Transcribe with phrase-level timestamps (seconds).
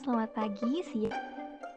[0.00, 1.12] selamat pagi, siang,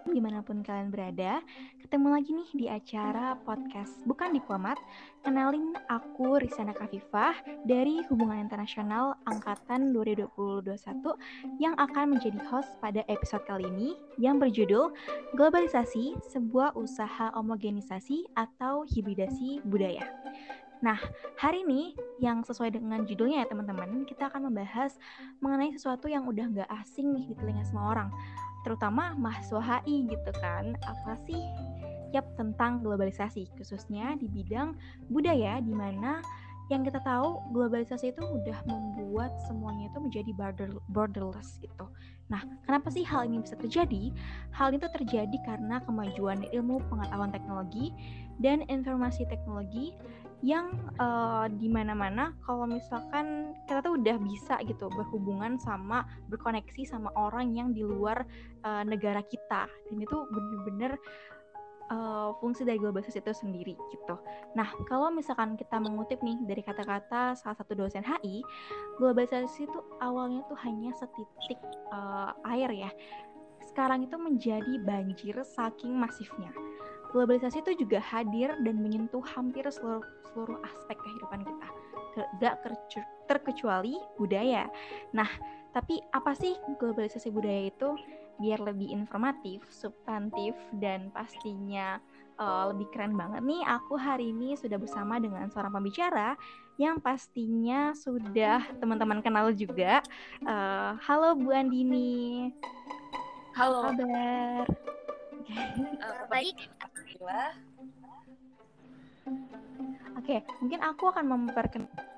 [0.08, 1.44] di mana pun kalian berada.
[1.84, 4.79] Ketemu lagi nih di acara podcast Bukan Diplomat.
[5.20, 7.36] Kenalin aku Risana Kafifah
[7.67, 10.31] dari Hubungan Internasional Angkatan 2021
[11.60, 14.96] yang akan menjadi host pada episode kali ini yang berjudul
[15.36, 20.08] Globalisasi, sebuah usaha homogenisasi atau hibridasi budaya.
[20.84, 20.99] Nah,
[21.39, 24.97] hari ini yang sesuai dengan judulnya ya teman-teman, kita akan membahas
[25.39, 28.09] mengenai sesuatu yang udah nggak asing nih di telinga semua orang,
[28.67, 30.75] terutama mahasiswa HI gitu kan.
[30.83, 31.39] Apa sih?
[32.11, 34.75] Yap, tentang globalisasi, khususnya di bidang
[35.11, 36.23] budaya, di mana
[36.73, 41.85] yang kita tahu globalisasi itu udah membuat semuanya itu menjadi border, borderless gitu.
[42.25, 44.09] Nah, kenapa sih hal ini bisa terjadi?
[44.49, 47.94] Hal itu terjadi karena kemajuan ilmu pengetahuan teknologi
[48.41, 49.94] dan informasi teknologi
[50.45, 57.09] yang uh, di mana-mana kalau misalkan kita tuh udah bisa gitu berhubungan sama berkoneksi sama
[57.17, 58.30] orang yang di luar
[58.61, 61.02] uh, negara kita dan itu bener-bener
[61.89, 64.16] uh, fungsi dari globalisasi itu sendiri gitu.
[64.53, 68.45] Nah, kalau misalkan kita mengutip nih dari kata-kata salah satu dosen HI,
[69.02, 71.58] globalisasi itu awalnya tuh hanya setitik
[71.89, 72.94] uh, air ya.
[73.66, 76.53] Sekarang itu menjadi banjir saking masifnya
[77.11, 81.67] globalisasi itu juga hadir dan menyentuh hampir seluruh, seluruh aspek kehidupan kita,
[82.16, 82.56] tidak
[83.28, 84.70] terkecuali budaya.
[85.12, 85.28] Nah,
[85.75, 87.97] tapi apa sih globalisasi budaya itu?
[88.36, 92.03] Biar lebih informatif, substantif, dan pastinya
[92.36, 96.36] uh, lebih keren banget nih, aku hari ini sudah bersama dengan seorang pembicara
[96.75, 100.03] yang pastinya sudah teman-teman kenal juga.
[100.44, 102.52] Uh, halo Bu Andini.
[103.56, 103.88] Halo.
[103.88, 104.67] Kabar?
[105.47, 106.67] Uh, baik,
[107.26, 107.54] alhamdulillah.
[110.16, 112.14] Oke, mungkin aku akan memperkenalkan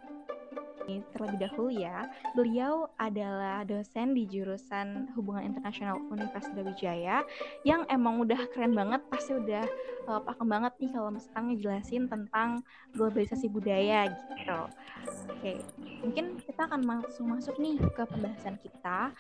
[1.12, 2.08] terlebih dahulu ya.
[2.32, 7.28] Beliau adalah dosen di jurusan Hubungan Internasional Universitas Wijaya
[7.68, 9.68] yang emang udah keren banget, pasti udah
[10.08, 12.64] uh, paham banget nih kalau misalkan ngejelasin tentang
[12.96, 14.60] globalisasi budaya gitu.
[15.28, 15.60] Oke,
[16.08, 19.12] mungkin kita akan langsung masuk nih ke pembahasan kita.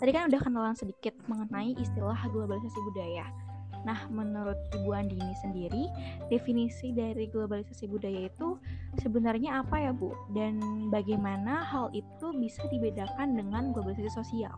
[0.00, 3.49] Tadi kan udah kenalan sedikit mengenai istilah globalisasi budaya.
[3.82, 5.88] Nah, menurut Ibu Andini sendiri,
[6.28, 8.60] definisi dari globalisasi budaya itu
[9.00, 10.12] sebenarnya apa ya, Bu?
[10.36, 14.54] Dan bagaimana hal itu bisa dibedakan dengan globalisasi sosial?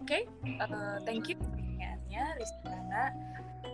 [0.00, 0.56] Oke, okay.
[0.64, 3.04] uh, thank you pertanyaannya, Rizkana.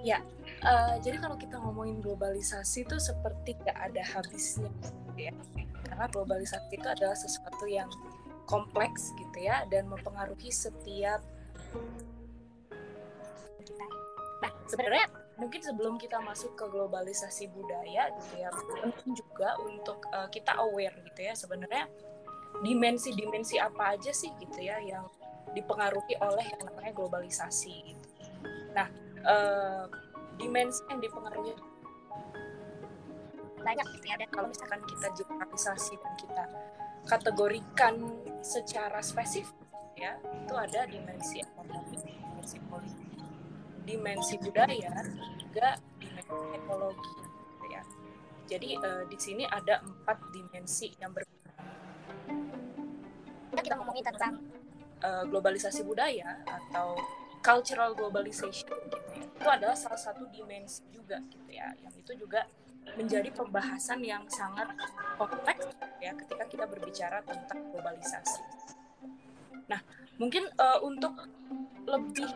[0.03, 0.19] Ya,
[0.67, 4.71] uh, jadi kalau kita ngomongin globalisasi itu seperti gak ada habisnya,
[5.15, 5.31] ya.
[5.87, 7.87] Karena globalisasi itu adalah sesuatu yang
[8.47, 11.21] kompleks gitu ya dan mempengaruhi setiap
[14.43, 20.29] Nah, sebenarnya mungkin sebelum kita masuk ke globalisasi budaya gitu ya, penting juga untuk uh,
[20.33, 21.89] kita aware gitu ya sebenarnya
[22.65, 25.05] dimensi-dimensi apa aja sih gitu ya yang
[25.53, 28.09] dipengaruhi oleh yang namanya globalisasi gitu.
[28.73, 28.89] Nah,
[29.25, 29.85] uh,
[30.37, 31.57] dimensi yang dipengaruhi
[33.61, 36.45] banyak gitu ya dan kalau misalkan kita generalisasi dan kita
[37.07, 37.95] kategorikan
[38.39, 39.59] secara spesifik
[39.99, 42.96] ya itu ada dimensi ekonomi, dimensi politik
[43.87, 44.91] dimensi budaya
[45.39, 47.83] juga dimensi ekologi gitu ya.
[48.51, 51.51] Jadi uh, di sini ada empat dimensi yang berbeda.
[53.63, 54.43] Kita ngomongin tentang
[55.07, 56.99] uh, globalisasi budaya atau
[57.41, 59.23] cultural globalization gitu ya.
[59.23, 61.71] Itu adalah salah satu dimensi juga gitu ya.
[61.79, 62.47] Yang itu juga
[62.95, 64.71] menjadi pembahasan yang sangat
[65.19, 65.67] kompleks
[65.99, 68.43] ya ketika kita berbicara tentang globalisasi.
[69.67, 69.83] Nah,
[70.23, 71.19] mungkin uh, untuk
[71.87, 72.29] lebih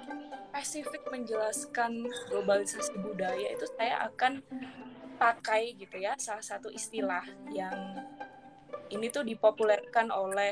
[0.51, 4.43] spesifik menjelaskan globalisasi budaya itu saya akan
[5.19, 7.23] pakai gitu ya salah satu istilah
[7.53, 8.03] yang
[8.91, 10.51] ini tuh dipopulerkan oleh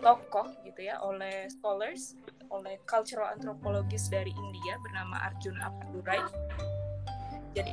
[0.00, 2.16] tokoh gitu ya oleh scholars
[2.52, 6.22] oleh cultural anthropologist dari India bernama Arjun Appadurai
[7.54, 7.72] jadi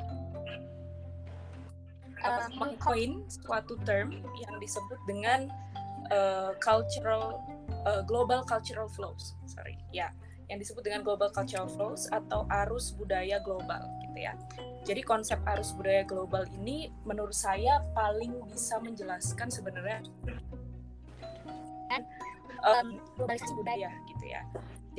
[2.21, 5.49] uh, mengcoin suatu term yang disebut dengan
[6.13, 7.41] uh, cultural
[7.85, 9.33] uh, global cultural flows.
[9.49, 10.13] Sorry ya
[10.51, 14.35] yang disebut dengan global cultural flows atau arus budaya global gitu ya.
[14.83, 20.03] Jadi konsep arus budaya global ini menurut saya paling bisa menjelaskan sebenarnya
[22.67, 23.89] um, globalisasi budaya.
[24.11, 24.43] gitu ya.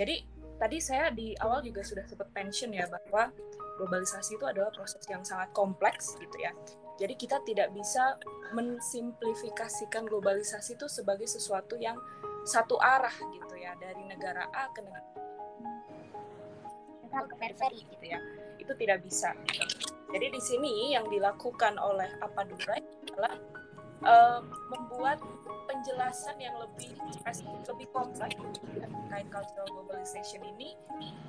[0.01, 0.25] Jadi
[0.57, 3.29] tadi saya di awal juga sudah sempat mention ya bahwa
[3.77, 6.57] globalisasi itu adalah proses yang sangat kompleks gitu ya.
[6.97, 8.17] Jadi kita tidak bisa
[8.57, 12.01] mensimplifikasikan globalisasi itu sebagai sesuatu yang
[12.49, 13.77] satu arah gitu ya.
[13.77, 15.13] Dari negara A ke negara
[17.13, 18.19] ke periferi gitu ya
[18.57, 19.37] itu tidak bisa
[20.13, 23.33] Jadi di sini yang dilakukan oleh apa Durai adalah
[24.05, 25.25] uh, membuat
[25.65, 26.93] penjelasan yang lebih
[27.65, 30.77] lebih kompleks terkait cultural globalization ini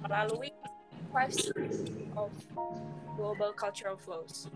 [0.03, 0.51] melalui
[1.15, 1.88] five steps
[2.19, 2.27] of
[3.15, 4.50] global cultural flows.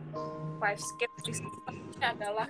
[0.59, 2.49] Five steps ini adalah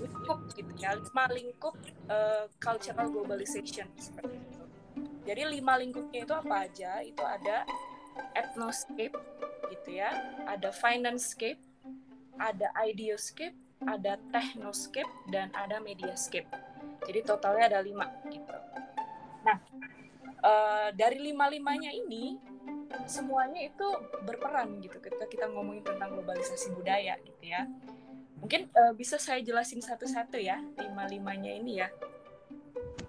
[0.00, 1.76] lingkup gitu ya, lima lingkup
[2.08, 4.64] uh, cultural globalization seperti itu.
[5.24, 7.00] Jadi lima lingkupnya itu apa aja?
[7.04, 7.64] Itu ada
[8.34, 9.16] ethnoscape
[9.70, 10.10] gitu ya,
[10.46, 11.60] ada financescape,
[12.38, 16.48] ada ideoscape, ada technoscape dan ada mediascape.
[17.04, 18.56] Jadi totalnya ada lima gitu.
[19.44, 19.58] Nah,
[20.40, 22.40] uh, dari lima limanya ini
[23.04, 23.86] semuanya itu
[24.22, 27.68] berperan gitu ketika kita ngomongin tentang globalisasi budaya gitu ya.
[28.40, 31.88] Mungkin uh, bisa saya jelasin satu-satu ya lima limanya ini ya.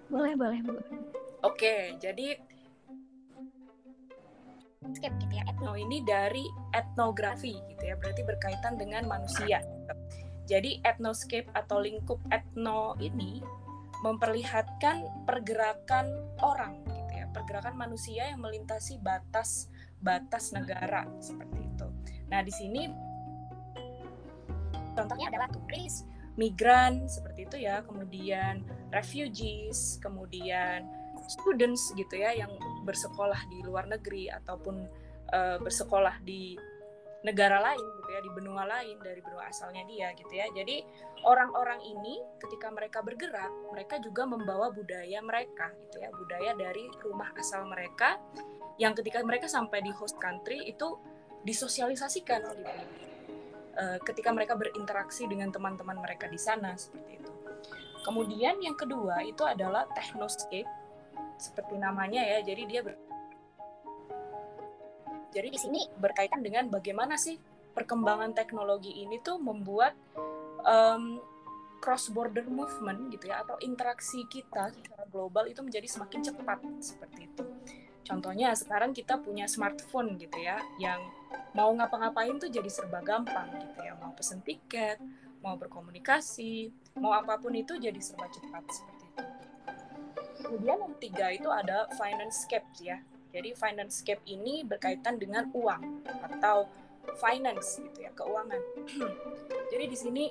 [0.08, 0.76] Boleh boleh bu.
[1.44, 2.40] Oke, jadi
[4.94, 6.44] skip gitu ya etno ini dari
[6.76, 9.64] etnografi gitu ya berarti berkaitan dengan manusia
[10.46, 13.42] jadi etnoscape atau lingkup etno ini
[14.04, 16.06] memperlihatkan pergerakan
[16.44, 21.88] orang gitu ya pergerakan manusia yang melintasi batas batas negara seperti itu.
[22.28, 22.82] Nah di sini
[24.96, 26.04] contohnya adalah turis,
[26.40, 30.88] migran seperti itu ya, kemudian refugees, kemudian
[31.28, 32.50] students gitu ya yang
[32.86, 34.76] bersekolah di luar negeri ataupun
[35.34, 36.56] uh, bersekolah di
[37.26, 40.46] negara lain gitu ya di benua lain dari benua asalnya dia gitu ya.
[40.54, 40.86] Jadi
[41.26, 47.34] orang-orang ini ketika mereka bergerak mereka juga membawa budaya mereka gitu ya budaya dari rumah
[47.34, 48.22] asal mereka
[48.78, 50.94] yang ketika mereka sampai di host country itu
[51.42, 52.82] disosialisasikan gitu.
[53.76, 57.32] Uh, ketika mereka berinteraksi dengan teman-teman mereka di sana seperti itu.
[58.06, 60.68] Kemudian yang kedua itu adalah technoscape
[61.36, 62.96] seperti namanya ya jadi dia ber
[65.32, 67.36] jadi di sini berkaitan dengan bagaimana sih
[67.76, 69.92] perkembangan teknologi ini tuh membuat
[70.64, 71.20] um,
[71.78, 77.28] cross border movement gitu ya atau interaksi kita secara global itu menjadi semakin cepat seperti
[77.28, 77.44] itu.
[78.06, 81.02] Contohnya sekarang kita punya smartphone gitu ya, yang
[81.58, 85.02] mau ngapa-ngapain tuh jadi serba gampang gitu ya, mau pesen tiket,
[85.42, 86.70] mau berkomunikasi,
[87.02, 88.62] mau apa pun itu jadi serba cepat.
[90.46, 93.02] Kemudian yang ketiga itu ada finance cap ya.
[93.34, 96.70] Jadi finance cap ini berkaitan dengan uang atau
[97.18, 98.62] finance gitu ya, keuangan.
[99.74, 100.24] jadi di sini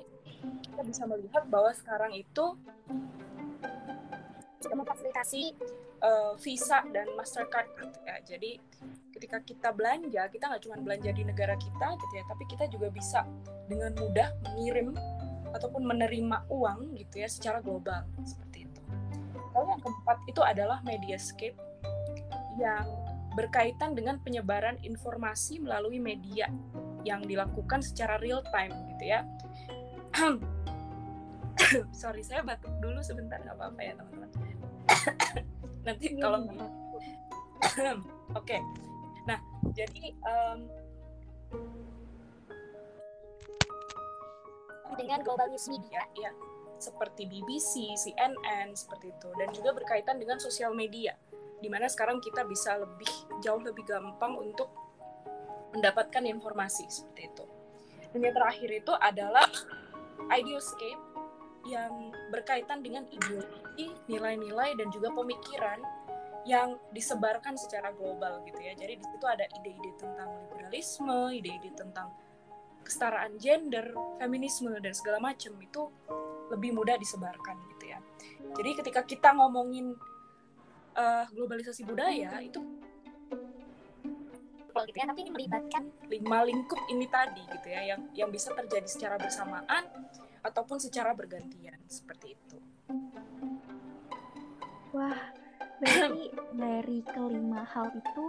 [0.72, 2.56] kita bisa melihat bahwa sekarang itu
[4.64, 5.54] sudah memfasilitasi
[6.00, 8.16] uh, Visa dan Mastercard gitu ya.
[8.24, 8.50] Jadi
[9.12, 12.88] ketika kita belanja, kita nggak cuma belanja di negara kita gitu ya, tapi kita juga
[12.88, 13.20] bisa
[13.68, 14.96] dengan mudah mengirim
[15.52, 18.55] ataupun menerima uang gitu ya secara global seperti.
[19.56, 21.56] Lalu yang keempat itu adalah Mediascape
[22.60, 22.84] yang
[23.32, 26.48] berkaitan dengan penyebaran informasi melalui media
[27.04, 29.24] yang dilakukan secara real time gitu ya.
[32.00, 34.30] Sorry, saya batuk dulu sebentar nggak apa-apa ya teman-teman.
[35.86, 38.02] nanti ya, kalau oke
[38.34, 38.60] okay.
[39.26, 39.38] nah
[39.70, 40.58] jadi um,
[44.98, 46.30] dengan global news media ya
[46.76, 51.16] seperti BBC, CNN seperti itu dan juga berkaitan dengan sosial media
[51.60, 53.08] di mana sekarang kita bisa lebih
[53.40, 54.68] jauh lebih gampang untuk
[55.72, 57.44] mendapatkan informasi seperti itu.
[58.12, 59.48] Dan yang terakhir itu adalah
[60.32, 61.00] ideoscape
[61.66, 65.82] yang berkaitan dengan ideologi, nilai-nilai dan juga pemikiran
[66.46, 68.72] yang disebarkan secara global gitu ya.
[68.78, 72.14] Jadi di situ ada ide-ide tentang liberalisme, ide-ide tentang
[72.86, 73.90] kesetaraan gender,
[74.22, 75.90] feminisme dan segala macam itu
[76.52, 77.98] lebih mudah disebarkan gitu ya.
[78.56, 79.94] Jadi ketika kita ngomongin
[80.96, 82.60] uh, globalisasi budaya itu
[84.84, 88.84] gitu ya, tapi ini melibatkan lima lingkup ini tadi gitu ya yang yang bisa terjadi
[88.84, 89.88] secara bersamaan
[90.44, 92.58] ataupun secara bergantian seperti itu.
[94.92, 95.32] Wah,
[95.80, 96.28] berarti
[96.60, 98.26] dari kelima hal itu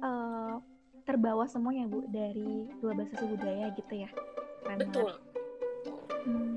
[0.00, 0.56] uh,
[1.04, 4.10] terbawa semuanya bu dari dua bahasa budaya gitu ya?
[4.64, 5.12] Keren Betul.
[6.22, 6.56] Hmm,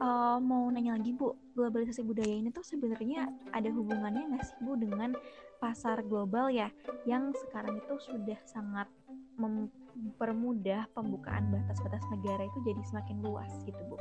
[0.00, 4.74] uh, mau nanya lagi bu, globalisasi budaya ini tuh sebenarnya ada hubungannya nggak sih bu
[4.80, 5.14] dengan
[5.60, 6.72] pasar global ya,
[7.04, 8.88] yang sekarang itu sudah sangat
[9.36, 13.96] mempermudah pembukaan batas-batas negara itu jadi semakin luas gitu bu?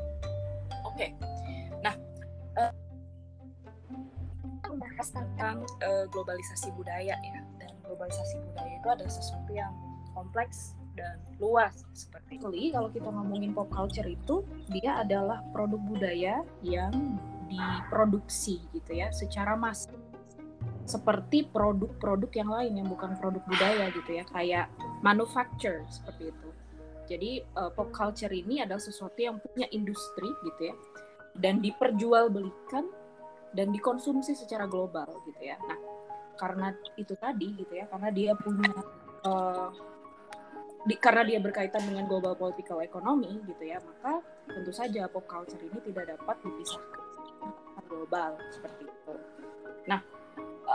[0.88, 1.12] Oke.
[1.84, 1.96] Nah,
[2.56, 2.74] uh,
[4.68, 7.42] membahas tentang uh, globalisasi budaya ya.
[7.60, 9.74] Dan globalisasi budaya itu adalah sesuatu yang
[10.16, 12.76] kompleks dan luas seperti itu.
[12.76, 17.16] Kalau kita ngomongin pop culture itu, dia adalah produk budaya yang
[17.48, 19.96] diproduksi gitu ya secara massal
[20.86, 24.70] seperti produk-produk yang lain yang bukan produk budaya gitu ya kayak
[25.06, 26.50] manufacture seperti itu
[27.10, 30.76] Jadi uh, pop culture ini adalah sesuatu yang punya industri gitu ya,
[31.42, 32.86] dan diperjualbelikan
[33.58, 35.58] dan dikonsumsi secara global gitu ya.
[35.58, 35.80] Nah,
[36.38, 36.70] karena
[37.02, 38.70] itu tadi gitu ya, karena dia punya
[39.26, 39.74] uh,
[40.88, 45.60] di, karena dia berkaitan dengan global political economy gitu ya, maka tentu saja pop culture
[45.60, 47.04] ini tidak dapat dipisahkan
[47.90, 49.14] global seperti itu.
[49.90, 50.00] Nah,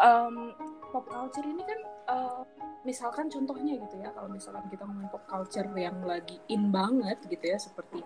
[0.03, 0.53] um,
[0.91, 1.81] pop culture ini kan
[2.11, 2.43] uh,
[2.85, 7.41] misalkan contohnya gitu ya kalau misalkan kita ngomongin pop culture yang lagi in banget gitu
[7.41, 8.05] ya seperti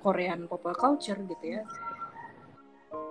[0.00, 1.62] Korean pop culture gitu ya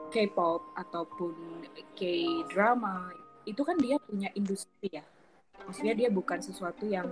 [0.09, 1.63] K-pop ataupun
[1.93, 3.13] K-drama
[3.45, 5.05] itu kan dia punya industri ya
[5.63, 7.05] maksudnya dia bukan sesuatu yang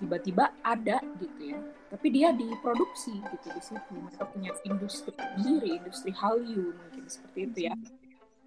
[0.00, 1.60] tiba-tiba ada gitu ya.
[1.92, 3.92] Tapi dia diproduksi gitu di situ.
[3.92, 7.74] Mereka punya industri sendiri industri Hallyu mungkin seperti itu ya.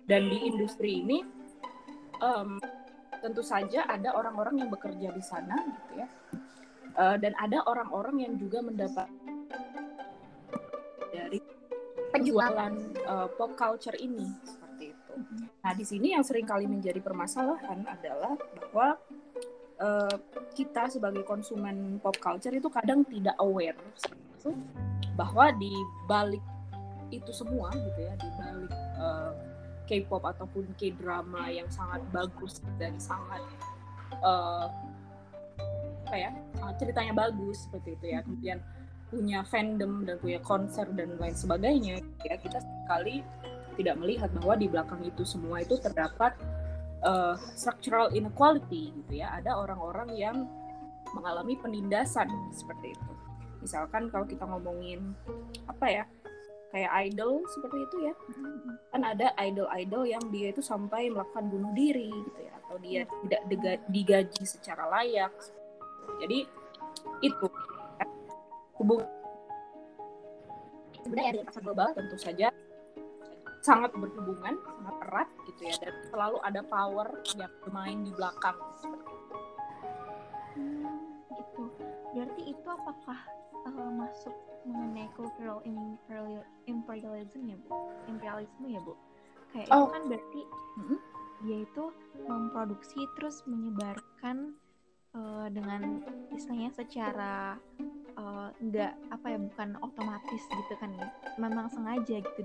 [0.05, 1.25] Dan di industri ini
[2.21, 2.57] um,
[3.21, 6.07] tentu saja ada orang-orang yang bekerja di sana gitu ya.
[6.95, 9.11] Uh, dan ada orang-orang yang juga mendapat
[11.11, 11.39] dari
[12.15, 12.71] penjualan.
[13.05, 15.13] uh, pop culture ini seperti itu.
[15.61, 18.99] Nah di sini yang sering kali menjadi permasalahan adalah bahwa
[19.79, 20.15] uh,
[20.55, 23.75] kita sebagai konsumen pop culture itu kadang tidak aware
[24.39, 24.55] itu
[25.15, 25.71] bahwa di
[26.05, 26.43] balik
[27.13, 29.31] itu semua gitu ya di balik uh,
[29.85, 33.41] K-pop ataupun K-drama yang sangat bagus dan sangat
[34.25, 34.67] uh,
[36.05, 36.31] apa ya
[36.77, 38.19] ceritanya bagus seperti itu ya.
[38.25, 38.59] Kemudian
[39.13, 43.21] punya fandom dan punya konser dan lain sebagainya ya kita sekali
[43.77, 46.33] tidak melihat bahwa di belakang itu semua itu terdapat
[47.05, 49.37] uh, structural inequality gitu ya.
[49.37, 50.37] Ada orang-orang yang
[51.13, 53.11] mengalami penindasan seperti itu.
[53.61, 55.15] Misalkan kalau kita ngomongin
[55.69, 56.03] apa ya
[56.73, 58.13] kayak idol seperti itu ya.
[58.91, 62.53] Kan ada idol-idol yang dia itu sampai melakukan bunuh diri gitu ya.
[62.65, 63.01] Atau dia
[63.47, 65.31] tidak digaji secara layak.
[66.19, 66.49] Jadi
[67.23, 67.47] itu.
[68.75, 68.99] Hubung
[70.99, 72.51] sebenarnya di pasar global tentu saja
[73.65, 79.09] sangat berhubungan sangat erat gitu ya dan selalu ada power yang bermain di belakang seperti
[79.09, 79.37] itu.
[80.53, 80.93] Hmm,
[81.33, 81.63] itu
[82.13, 83.19] berarti itu apakah
[83.65, 85.65] uh, masuk mengenai cultural
[86.65, 87.69] imperialism ya bu
[88.05, 88.93] imperialisme ya bu
[89.53, 89.89] kayak oh.
[89.89, 90.41] itu kan berarti
[90.77, 90.99] hmm?
[91.45, 91.83] dia itu
[92.25, 94.57] memproduksi terus menyebarkan
[95.13, 96.01] uh, dengan
[96.33, 97.57] istilahnya secara
[98.15, 98.49] uh,
[99.11, 101.07] apa ya bukan otomatis gitu kan ya
[101.39, 102.41] memang sengaja gitu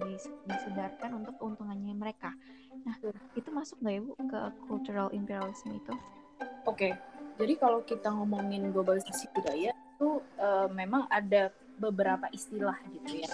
[0.47, 2.35] disebarkan untuk keuntungannya mereka
[2.87, 2.95] nah
[3.35, 5.93] itu masuk nggak ya bu ke cultural imperialism itu
[6.65, 6.93] oke okay.
[7.37, 10.09] jadi kalau kita ngomongin globalisasi budaya itu
[10.41, 13.29] uh, memang ada beberapa istilah gitu ya.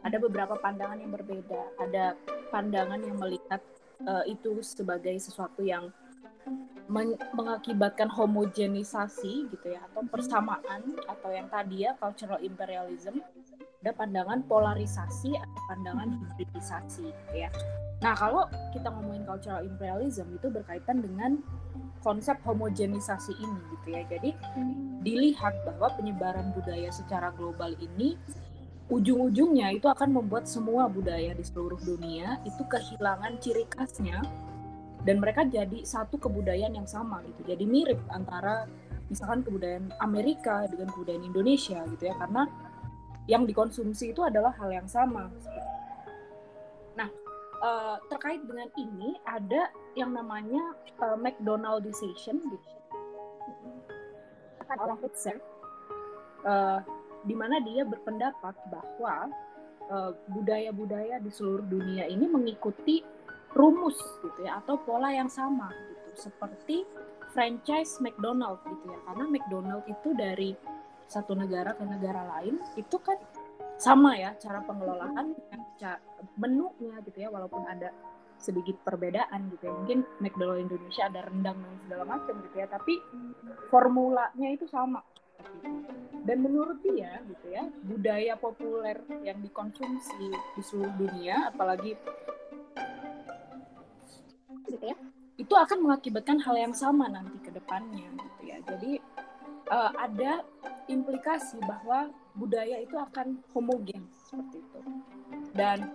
[0.00, 1.60] Ada beberapa pandangan yang berbeda.
[1.80, 2.16] Ada
[2.48, 3.60] pandangan yang melihat
[4.08, 5.92] uh, itu sebagai sesuatu yang
[6.84, 13.24] men mengakibatkan homogenisasi gitu ya atau persamaan atau yang tadi ya cultural imperialism
[13.84, 17.52] ada pandangan polarisasi atau pandangan hibridisasi gitu ya.
[18.00, 21.40] Nah, kalau kita ngomongin cultural imperialism itu berkaitan dengan
[22.00, 24.02] konsep homogenisasi ini gitu ya.
[24.08, 24.32] Jadi
[25.04, 28.16] dilihat bahwa penyebaran budaya secara global ini
[28.88, 34.20] ujung-ujungnya itu akan membuat semua budaya di seluruh dunia itu kehilangan ciri khasnya
[35.04, 37.54] dan mereka jadi satu kebudayaan yang sama gitu.
[37.54, 38.64] Jadi mirip antara
[39.12, 42.48] misalkan kebudayaan Amerika dengan kebudayaan Indonesia gitu ya karena
[43.28, 45.28] yang dikonsumsi itu adalah hal yang sama.
[46.96, 47.08] Nah,
[47.60, 52.68] uh, terkait dengan ini ada yang namanya uh, McDonaldization gitu
[54.80, 55.38] orang Hitler
[56.44, 56.80] uh,
[57.24, 59.30] di mana dia berpendapat bahwa
[60.32, 63.04] budaya-budaya uh, di seluruh dunia ini mengikuti
[63.54, 66.28] rumus gitu ya atau pola yang sama gitu.
[66.28, 66.82] Seperti
[67.34, 70.50] franchise McDonald gitu ya karena McDonald itu dari
[71.10, 73.18] satu negara ke negara lain itu kan
[73.74, 75.34] sama ya cara pengelolaan
[76.38, 77.90] menunya gitu ya walaupun ada
[78.38, 79.72] sedikit perbedaan gitu ya.
[79.74, 82.94] Mungkin McDonald Indonesia ada rendang dan segala macam gitu ya tapi
[83.70, 85.02] formulanya itu sama.
[86.24, 88.96] Dan menurut dia gitu ya budaya populer
[89.26, 91.98] yang dikonsumsi di seluruh dunia apalagi
[94.84, 94.96] ya
[95.34, 99.00] itu akan mengakibatkan hal yang sama nanti ke depannya gitu ya jadi
[99.70, 100.44] uh, ada
[100.88, 104.80] implikasi bahwa budaya itu akan homogen seperti itu.
[105.54, 105.88] Dan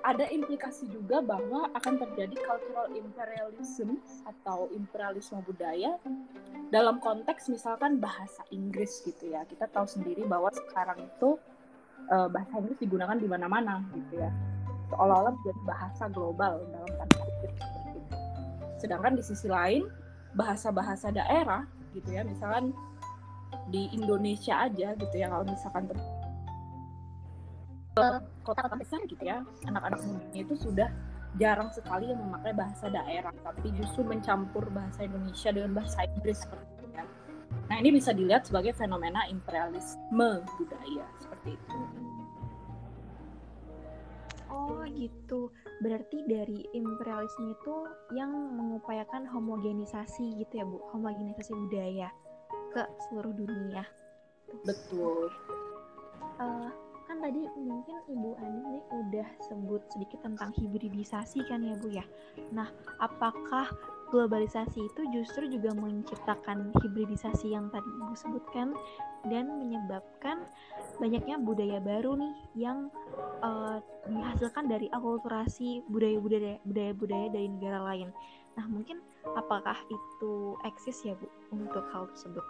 [0.00, 6.00] ada implikasi juga bahwa akan terjadi cultural imperialism atau imperialisme budaya
[6.72, 9.44] dalam konteks misalkan bahasa Inggris gitu ya.
[9.46, 11.36] Kita tahu sendiri bahwa sekarang itu
[12.10, 14.30] uh, bahasa Inggris digunakan di mana-mana gitu ya.
[14.90, 17.69] Seolah-olah menjadi bahasa global dalam tanda kutip.
[18.80, 19.84] Sedangkan di sisi lain
[20.34, 22.72] bahasa-bahasa daerah gitu ya, misalkan
[23.70, 25.84] di Indonesia aja gitu ya kalau misalkan
[28.46, 30.88] kota-kota besar gitu ya anak-anak mudanya itu sudah
[31.38, 36.66] jarang sekali yang memakai bahasa daerah tapi justru mencampur bahasa Indonesia dengan bahasa Inggris seperti
[36.80, 37.04] itu ya.
[37.70, 41.78] Nah ini bisa dilihat sebagai fenomena imperialisme budaya seperti itu.
[44.60, 45.48] Oh gitu.
[45.80, 47.74] Berarti dari imperialisme itu
[48.12, 52.12] yang mengupayakan homogenisasi gitu ya Bu, homogenisasi budaya
[52.76, 53.82] ke seluruh dunia.
[54.66, 55.32] Betul.
[56.40, 56.68] Uh,
[57.08, 62.04] kan tadi mungkin Ibu Ani nih udah sebut sedikit tentang hibridisasi kan ya Bu ya.
[62.54, 62.68] Nah,
[63.02, 63.66] apakah
[64.10, 68.74] globalisasi itu justru juga menciptakan hibridisasi yang tadi Ibu sebutkan
[69.30, 70.44] dan menyebabkan
[70.98, 72.34] banyaknya budaya baru nih
[72.68, 72.90] yang
[73.40, 73.78] uh,
[74.10, 78.08] dihasilkan dari akulturasi budaya-budaya budaya-budaya dari negara lain.
[78.58, 78.98] Nah, mungkin
[79.38, 82.44] apakah itu eksis ya Bu untuk hal tersebut?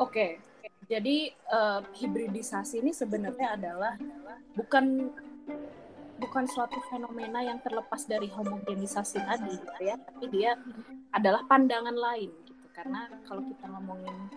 [0.00, 0.40] Oke,
[0.88, 3.94] jadi uh, hibridisasi ini sebenarnya adalah
[4.56, 5.12] bukan
[6.20, 10.54] bukan suatu fenomena yang terlepas dari homogenisasi tadi gitu ya, tapi dia
[11.16, 12.66] adalah pandangan lain gitu.
[12.76, 14.28] Karena kalau kita ngomongin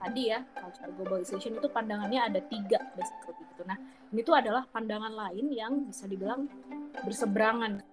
[0.00, 3.62] tadi ya culture globalization itu pandangannya ada tiga basically gitu.
[3.68, 3.76] Nah
[4.10, 6.48] ini tuh adalah pandangan lain yang bisa dibilang
[7.04, 7.84] berseberangan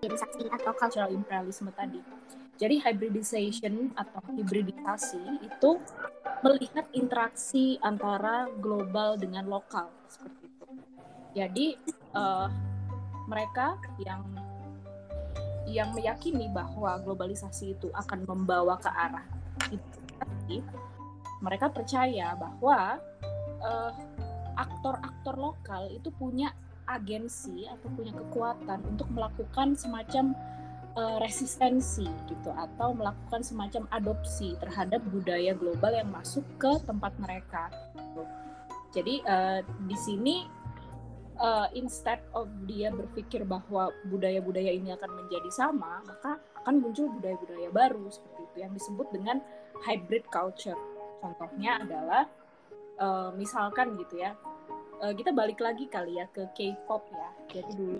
[0.00, 2.00] hibridisasi atau cultural imperialisme tadi.
[2.60, 5.70] Jadi hybridization atau hibridisasi itu
[6.44, 10.39] melihat interaksi antara global dengan lokal seperti.
[11.34, 11.78] Jadi
[12.14, 12.48] uh,
[13.30, 14.22] mereka yang
[15.70, 19.22] yang meyakini bahwa globalisasi itu akan membawa ke arah
[19.70, 20.58] itu,
[21.38, 22.98] mereka percaya bahwa
[23.62, 23.92] uh,
[24.58, 26.50] aktor-aktor lokal itu punya
[26.90, 30.34] agensi atau punya kekuatan untuk melakukan semacam
[30.98, 37.70] uh, resistensi gitu atau melakukan semacam adopsi terhadap budaya global yang masuk ke tempat mereka.
[38.90, 40.42] Jadi uh, di sini
[41.40, 47.72] uh, instead of dia berpikir bahwa budaya-budaya ini akan menjadi sama, maka akan muncul budaya-budaya
[47.72, 49.36] baru seperti itu yang disebut dengan
[49.82, 50.78] hybrid culture.
[51.24, 52.24] Contohnya adalah
[53.00, 54.36] uh, misalkan gitu ya,
[55.00, 57.28] uh, kita balik lagi kali ya ke K-pop ya.
[57.60, 57.98] Jadi dulu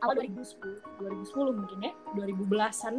[0.00, 2.94] awal 2010 2010 mungkin ya 2010-an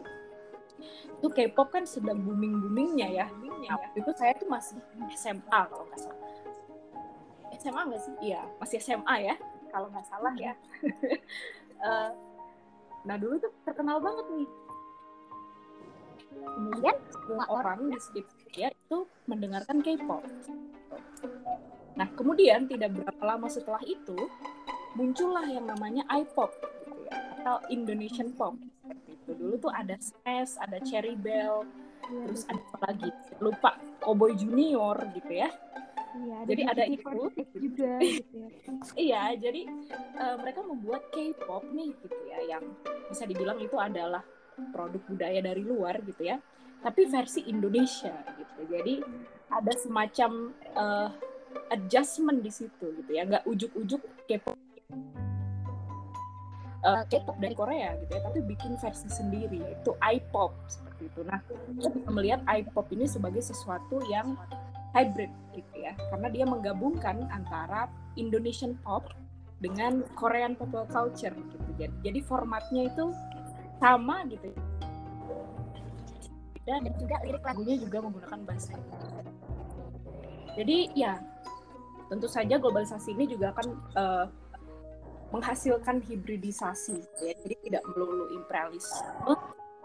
[1.18, 4.78] itu K-pop kan sedang booming boomingnya ya nah, itu saya tuh masih
[5.18, 6.33] SMA kalau nggak salah
[7.60, 8.14] SMA nggak sih?
[8.32, 9.36] Iya masih SMA ya
[9.74, 10.54] kalau nggak salah ya.
[11.82, 12.12] Uh,
[13.08, 14.50] nah dulu tuh terkenal banget nih.
[16.34, 20.22] Kemudian semua orang di sekitar dia itu mendengarkan K-pop.
[21.98, 24.18] Nah kemudian tidak berapa lama setelah itu
[24.94, 28.58] muncullah yang namanya iPop gitu ya atau Indonesian Pop.
[29.10, 29.34] Itu.
[29.34, 31.66] Dulu tuh ada Smash ada Cherry Bell
[32.04, 33.10] terus ada apa lagi?
[33.42, 35.50] Lupa Cowboy Junior gitu ya
[36.14, 37.20] Iya, jadi ada itu
[37.58, 38.50] juga gitu ya.
[38.94, 39.62] iya, jadi
[40.14, 42.64] uh, mereka membuat K-pop nih gitu ya yang
[43.10, 44.22] bisa dibilang itu adalah
[44.70, 46.38] produk budaya dari luar gitu ya.
[46.86, 48.62] Tapi versi Indonesia gitu.
[48.70, 49.02] Jadi
[49.50, 51.10] ada semacam uh,
[51.74, 54.58] adjustment di situ gitu ya, nggak ujuk-ujuk K-pop
[56.84, 61.22] uh, K-pop dari Korea gitu ya, tapi bikin versi sendiri itu I-pop seperti itu.
[61.24, 64.36] Nah, kita bisa melihat I-pop ini sebagai sesuatu yang
[64.94, 69.10] hybrid gitu ya, karena dia menggabungkan antara Indonesian pop
[69.60, 71.58] dengan Korean popular culture gitu.
[71.82, 73.10] Jadi, jadi formatnya itu
[73.82, 74.54] sama gitu.
[76.64, 78.80] Dan juga lirik lagunya juga menggunakan bahasa
[80.56, 81.20] Jadi ya
[82.08, 84.26] tentu saja globalisasi ini juga akan uh,
[85.34, 89.34] menghasilkan hibridisasi ya jadi tidak melulu imperialisme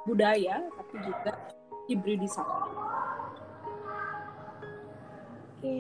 [0.05, 1.33] budaya tapi juga
[1.89, 2.61] hibridisasi
[5.59, 5.77] oke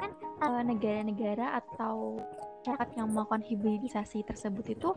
[0.00, 0.10] kan
[0.44, 2.20] uh, negara-negara atau
[2.60, 4.92] masyarakat yang melakukan hibridisasi tersebut itu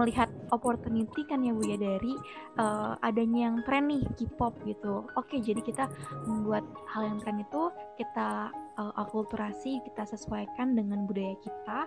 [0.00, 2.16] melihat opportunity kan ya Bu ya dari
[2.56, 5.04] uh, adanya yang tren nih K-pop gitu.
[5.20, 5.92] Oke, jadi kita
[6.24, 7.68] membuat hal yang tren itu
[8.00, 8.48] kita
[8.80, 11.84] uh, akulturasi, kita sesuaikan dengan budaya kita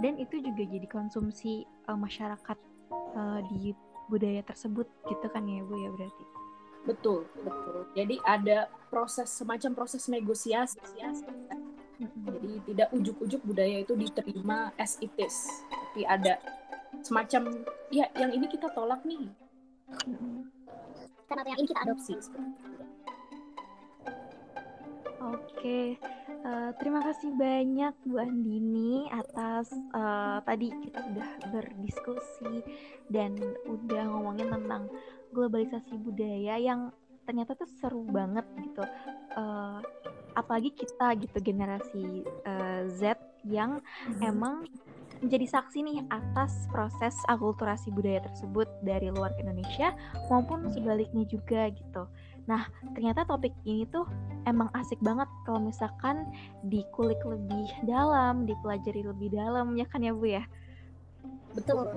[0.00, 2.58] dan itu juga jadi konsumsi uh, masyarakat
[3.14, 3.76] uh, di
[4.08, 6.24] budaya tersebut gitu kan ya bu ya berarti
[6.84, 7.88] betul betul.
[7.96, 10.78] Jadi ada proses semacam proses negosiasi.
[11.94, 12.26] Mm-hmm.
[12.26, 15.46] jadi tidak ujuk-ujuk budaya itu diterima as it is.
[15.70, 16.42] Tapi ada
[17.02, 19.30] semacam ya yang ini kita tolak nih.
[21.30, 22.12] Karena yang ini kita adopsi.
[25.24, 25.96] Oke,
[26.44, 32.60] uh, terima kasih banyak Bu Andini atas uh, tadi kita udah berdiskusi
[33.08, 33.32] dan
[33.64, 34.92] udah ngomongin tentang
[35.34, 36.94] globalisasi budaya yang
[37.26, 38.84] ternyata tuh seru banget gitu.
[39.34, 39.82] Uh,
[40.38, 44.22] apalagi kita gitu generasi uh, Z yang mm-hmm.
[44.22, 44.54] emang
[45.22, 49.96] menjadi saksi nih atas proses akulturasi budaya tersebut dari luar Indonesia
[50.28, 52.04] maupun sebaliknya juga gitu.
[52.44, 54.04] Nah, ternyata topik ini tuh
[54.44, 56.28] emang asik banget kalau misalkan
[56.68, 60.44] dikulik lebih dalam, dipelajari lebih dalam, ya kan ya Bu ya?
[61.56, 61.88] Betul.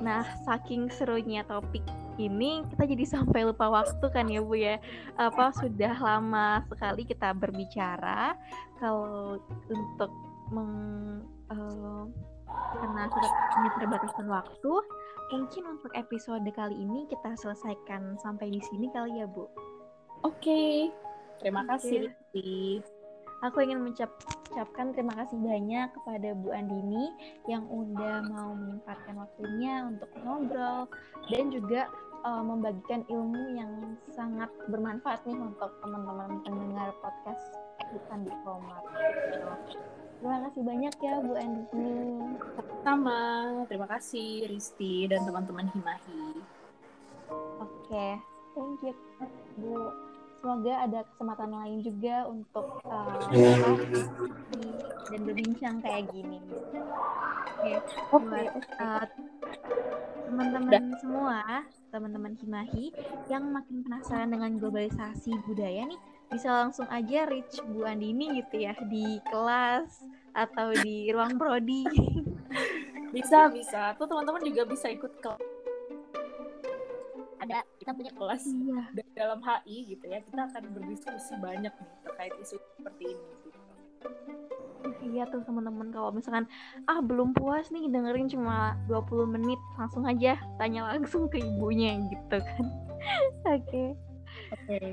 [0.00, 1.82] Nah, saking serunya topik
[2.16, 4.80] ini kita jadi sampai lupa waktu kan ya Bu ya.
[5.18, 8.36] Apa sudah lama sekali kita berbicara
[8.78, 10.12] kalau untuk
[10.54, 10.72] meng
[11.50, 12.04] uh,
[12.78, 14.72] karena sudah punya keterbatasan waktu,
[15.34, 19.50] mungkin untuk episode kali ini kita selesaikan sampai di sini kali ya, Bu.
[20.24, 20.40] Oke.
[20.40, 20.76] Okay.
[21.36, 22.80] Terima kasih, Rizky.
[23.44, 27.12] Aku ingin mengucapkan terima kasih banyak kepada Bu Andini
[27.44, 30.88] yang udah mau menyempatkan waktunya untuk ngobrol
[31.28, 31.92] dan juga
[32.24, 33.72] uh, membagikan ilmu yang
[34.08, 37.52] sangat bermanfaat nih untuk teman-teman pendengar podcast
[37.92, 38.82] bukan diplomat.
[40.16, 41.94] Terima kasih banyak ya Bu Andini.
[42.80, 43.20] Sama,
[43.68, 46.40] terima kasih Risti dan teman-teman Himahi.
[47.60, 48.12] Oke, okay.
[48.56, 48.94] thank you
[49.60, 50.05] Bu.
[50.46, 53.18] Semoga ada kesempatan lain juga untuk uh,
[55.10, 56.38] dan berbincang kayak gini.
[56.54, 57.82] Oke,
[58.14, 58.46] okay.
[58.54, 58.78] okay.
[58.78, 59.02] uh,
[60.30, 62.94] teman-teman semua, teman-teman Himahi
[63.26, 65.98] yang makin penasaran dengan globalisasi budaya nih,
[66.30, 69.98] bisa langsung aja reach Bu Andini gitu ya di kelas
[70.30, 71.90] atau di ruang prodi.
[73.10, 73.98] bisa bisa.
[73.98, 75.55] Tuh teman-teman juga bisa ikut ke
[77.46, 78.82] ada kita punya kelas iya.
[79.14, 80.18] dalam HI gitu ya.
[80.20, 83.24] Kita akan berdiskusi banyak nih terkait isu seperti ini.
[83.46, 83.58] Gitu.
[85.06, 86.46] Iya tuh teman-teman kalau misalkan
[86.90, 92.38] ah belum puas nih dengerin cuma 20 menit langsung aja tanya langsung ke ibunya gitu
[92.42, 92.64] kan.
[93.56, 93.94] Oke.
[94.52, 94.66] Oke.
[94.66, 94.90] Okay.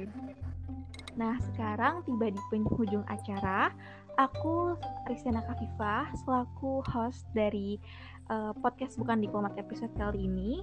[1.14, 3.70] Nah, sekarang tiba di penghujung acara.
[4.14, 4.78] Aku
[5.10, 7.82] Rizana Kafifah selaku host dari
[8.30, 10.62] uh, podcast Bukan Diplomat episode kali ini.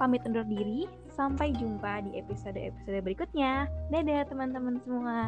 [0.00, 0.88] Pamit undur diri.
[1.12, 3.68] Sampai jumpa di episode-episode berikutnya.
[3.92, 5.20] Dadah teman-teman semua.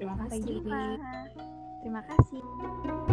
[0.00, 0.40] Terima kasih.
[0.40, 0.82] Sampai jumpa.
[1.84, 3.11] Terima kasih.